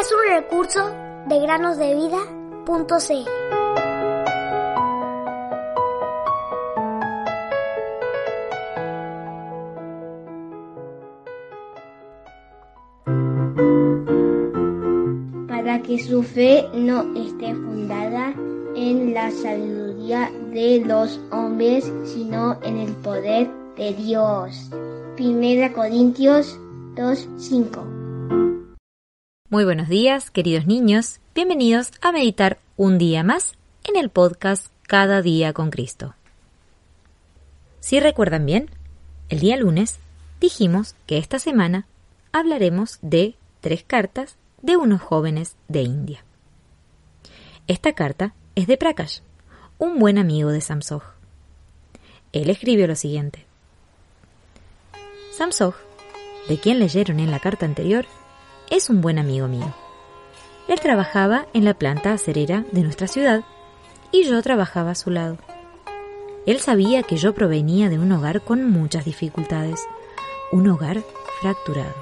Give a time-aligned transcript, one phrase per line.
[0.00, 0.90] Es un recurso
[1.26, 3.24] de granosdevida.cl.
[15.48, 18.34] Para que su fe no esté fundada
[18.76, 24.70] en la sabiduría de los hombres, sino en el poder de Dios.
[25.16, 26.56] Primera Corintios
[29.48, 31.20] muy buenos días, queridos niños.
[31.32, 33.52] Bienvenidos a meditar un día más
[33.84, 36.16] en el podcast Cada día con Cristo.
[37.78, 38.68] Si recuerdan bien,
[39.28, 40.00] el día lunes
[40.40, 41.86] dijimos que esta semana
[42.32, 46.24] hablaremos de tres cartas de unos jóvenes de India.
[47.68, 49.20] Esta carta es de Prakash,
[49.78, 51.04] un buen amigo de Samsoj.
[52.32, 53.46] Él escribió lo siguiente.
[55.36, 55.87] Samsoj
[56.48, 58.06] de quien leyeron en la carta anterior,
[58.70, 59.74] es un buen amigo mío.
[60.68, 63.44] Él trabajaba en la planta acerera de nuestra ciudad
[64.10, 65.38] y yo trabajaba a su lado.
[66.46, 69.86] Él sabía que yo provenía de un hogar con muchas dificultades,
[70.50, 71.02] un hogar
[71.40, 71.94] fracturado.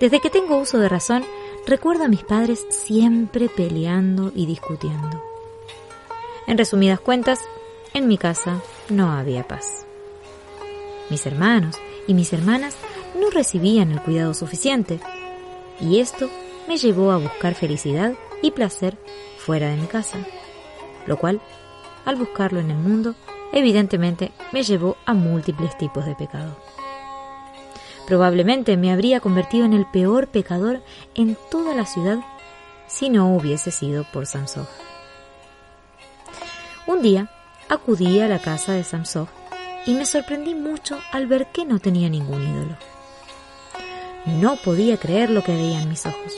[0.00, 1.24] Desde que tengo uso de razón,
[1.66, 5.22] recuerdo a mis padres siempre peleando y discutiendo.
[6.46, 7.40] En resumidas cuentas,
[7.92, 9.86] en mi casa no había paz.
[11.10, 12.76] Mis hermanos y mis hermanas
[13.18, 15.00] no recibían el cuidado suficiente,
[15.80, 16.28] y esto
[16.68, 18.98] me llevó a buscar felicidad y placer
[19.38, 20.18] fuera de mi casa,
[21.06, 21.40] lo cual,
[22.04, 23.14] al buscarlo en el mundo,
[23.52, 26.56] evidentemente me llevó a múltiples tipos de pecado.
[28.06, 30.82] Probablemente me habría convertido en el peor pecador
[31.14, 32.18] en toda la ciudad
[32.88, 34.66] si no hubiese sido por Samsog.
[36.86, 37.30] Un día
[37.68, 39.28] acudí a la casa de Samsog
[39.86, 42.76] y me sorprendí mucho al ver que no tenía ningún ídolo.
[44.26, 46.34] No podía creer lo que veía en mis ojos.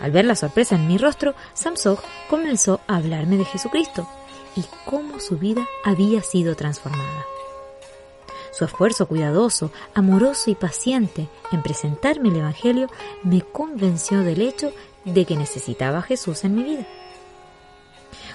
[0.00, 4.08] Al ver la sorpresa en mi rostro, Samsog comenzó a hablarme de Jesucristo
[4.56, 7.24] y cómo su vida había sido transformada.
[8.52, 12.88] Su esfuerzo cuidadoso, amoroso y paciente en presentarme el Evangelio
[13.24, 14.72] me convenció del hecho
[15.04, 16.86] de que necesitaba a Jesús en mi vida.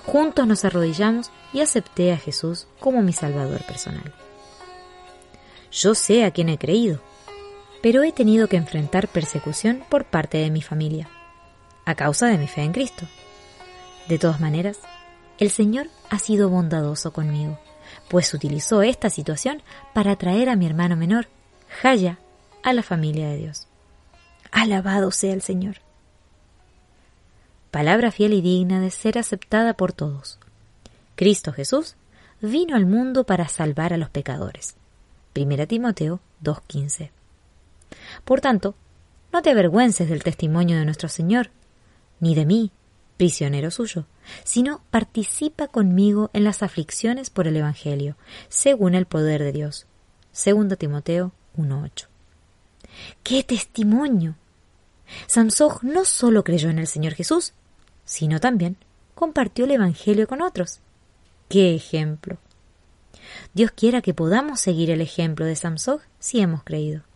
[0.05, 4.13] Juntos nos arrodillamos y acepté a Jesús como mi Salvador personal.
[5.71, 6.99] Yo sé a quién he creído,
[7.81, 11.09] pero he tenido que enfrentar persecución por parte de mi familia,
[11.85, 13.05] a causa de mi fe en Cristo.
[14.07, 14.79] De todas maneras,
[15.37, 17.59] el Señor ha sido bondadoso conmigo,
[18.09, 19.61] pues utilizó esta situación
[19.93, 21.27] para traer a mi hermano menor,
[21.81, 22.19] Jaya,
[22.63, 23.67] a la familia de Dios.
[24.51, 25.77] Alabado sea el Señor.
[27.71, 30.39] Palabra fiel y digna de ser aceptada por todos.
[31.15, 31.95] Cristo Jesús
[32.41, 34.75] vino al mundo para salvar a los pecadores.
[35.35, 37.11] 1 Timoteo 2.15
[38.25, 38.75] por tanto,
[39.31, 41.51] no te avergüences del testimonio de nuestro Señor,
[42.19, 42.71] ni de mí,
[43.17, 44.05] prisionero suyo,
[44.43, 48.15] sino participa conmigo en las aflicciones por el Evangelio,
[48.47, 49.87] según el poder de Dios.
[50.33, 52.07] 2 Timoteo 1.8.
[53.23, 54.35] ¡Qué testimonio!
[55.27, 57.53] Samsoj no solo creyó en el Señor Jesús,
[58.05, 58.77] sino también
[59.15, 60.79] compartió el Evangelio con otros.
[61.49, 62.37] ¡Qué ejemplo!
[63.53, 67.08] Dios quiera que podamos seguir el ejemplo de Samsoj si hemos creído.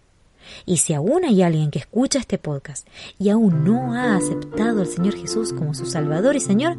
[0.65, 2.87] Y si aún hay alguien que escucha este podcast
[3.19, 6.77] y aún no ha aceptado al Señor Jesús como su Salvador y Señor,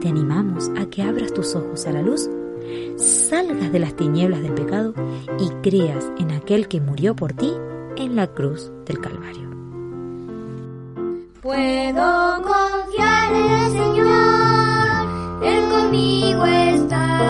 [0.00, 2.28] te animamos a que abras tus ojos a la luz,
[2.96, 4.94] salgas de las tinieblas del pecado
[5.38, 7.52] y creas en aquel que murió por ti
[7.96, 9.50] en la cruz del Calvario.
[11.40, 17.23] Puedo confiar en el Señor, Él conmigo está.